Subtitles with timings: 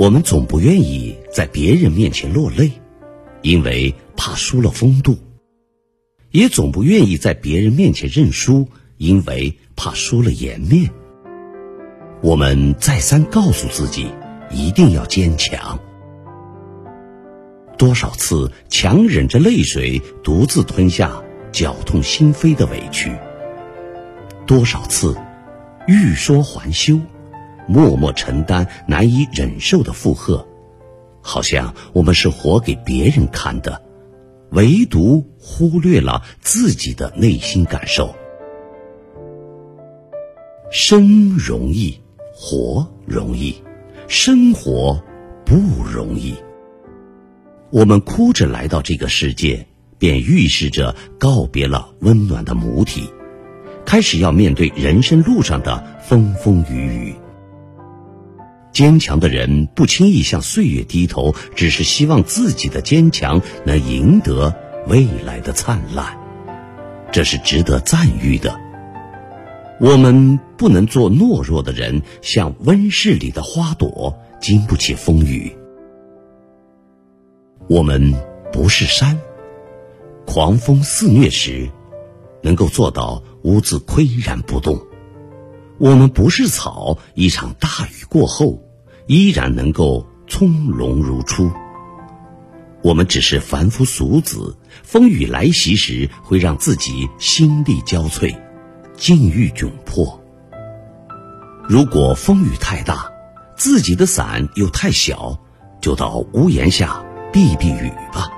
[0.00, 2.72] 我们总不愿意在别人面前落泪，
[3.42, 5.12] 因为怕输了风度；
[6.30, 8.66] 也总不愿意在别人面前认输，
[8.96, 10.90] 因为怕输了颜面。
[12.22, 14.10] 我们再三告诉自己，
[14.50, 15.78] 一定要坚强。
[17.76, 23.10] 多少次强忍着泪水，独自吞下绞痛心扉的委屈；
[24.46, 25.14] 多少次
[25.86, 26.98] 欲说还休。
[27.70, 30.44] 默默承担难以忍受的负荷，
[31.22, 33.80] 好像我们是活给别人看的，
[34.50, 38.12] 唯独忽略了自己的内心感受。
[40.72, 42.00] 生容易，
[42.34, 43.62] 活容易，
[44.08, 45.00] 生活
[45.46, 46.34] 不容易。
[47.70, 49.64] 我们哭着来到这个世界，
[49.96, 53.08] 便预示着告别了温暖的母体，
[53.84, 57.14] 开始要面对人生路上的风风雨雨。
[58.72, 64.54] 坚强的人不轻易向岁月低头，只是希望自己的坚强能赢得
[64.86, 66.18] 未来的灿烂，
[67.12, 68.58] 这是值得赞誉的。
[69.80, 75.56] 我们不能做懦弱的人，像温室里的花朵，经不起风雨。
[77.68, 78.14] 我们
[78.52, 79.18] 不是山，
[80.26, 81.70] 狂风肆虐时，
[82.42, 84.76] 能够做到兀自岿然不动；
[85.80, 88.62] 我们不是草，一场大雨过后。
[89.06, 91.50] 依然能够从容如初。
[92.82, 98.36] 我们只是凡夫俗子，风雨来袭时会让自己心力交瘁，
[98.96, 100.22] 境遇窘迫。
[101.66, 103.10] 如果风雨太大，
[103.56, 105.40] 自己的伞又太小，
[105.80, 108.28] 就到屋檐下避避雨吧。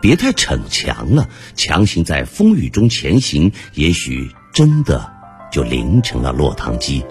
[0.00, 5.12] 别太逞强了，强行在风雨中前行，也许真的
[5.56, 7.02] 就淋成了落汤鸡。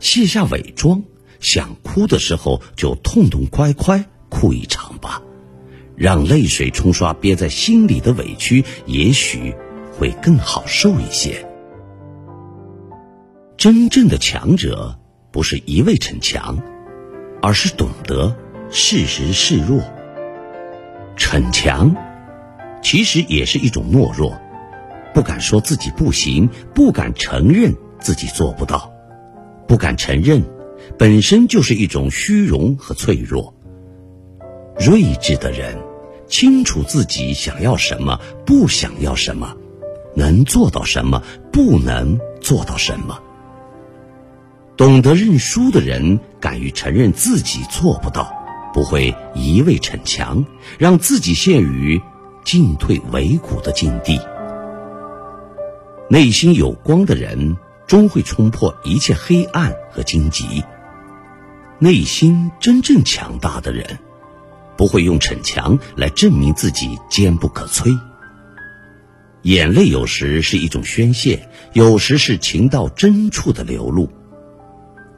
[0.00, 1.00] 卸下伪装。
[1.38, 5.22] 想哭的时候就痛痛快快哭一场吧，
[5.94, 9.54] 让泪水冲刷憋在心里的委屈，也许
[9.92, 11.46] 会更好受一些。
[13.56, 14.98] 真正的强者
[15.30, 16.58] 不是一味逞强，
[17.42, 18.34] 而是懂得
[18.70, 19.80] 适时示弱。
[21.14, 21.94] 逞强
[22.82, 24.40] 其实也是一种懦弱，
[25.14, 28.90] 不敢说自己不行，不敢承认自己做不到，
[29.68, 30.42] 不敢承认。
[30.98, 33.54] 本身就是一种虚荣和脆弱。
[34.78, 35.78] 睿智的人
[36.26, 39.56] 清楚自己想要什么，不想要什么，
[40.14, 43.20] 能做到什么，不能做到什么。
[44.76, 48.34] 懂得认输的人，敢于承认自己做不到，
[48.74, 50.44] 不会一味逞强，
[50.76, 52.02] 让自己陷于
[52.44, 54.20] 进退维谷的境地。
[56.14, 57.56] 内心有光的人，
[57.88, 60.62] 终会冲破一切黑暗和荆棘。
[61.80, 63.98] 内心真正强大的人，
[64.76, 67.98] 不会用逞强来证明自己坚不可摧。
[69.42, 74.08] 眼泪有时是一种宣泄，有时是情到真处的流露。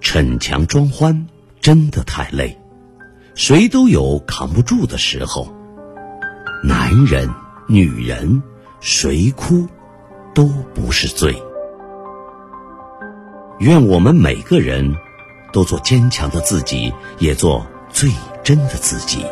[0.00, 1.26] 逞强装欢
[1.60, 2.58] 真的太累，
[3.34, 5.54] 谁都有扛不住的时候。
[6.64, 7.28] 男人、
[7.68, 8.42] 女人，
[8.80, 9.68] 谁哭
[10.36, 11.42] 都不是罪。
[13.58, 14.94] 愿我们每个人。
[15.52, 18.10] 都做坚强的自己，也做最
[18.44, 19.24] 真的自己。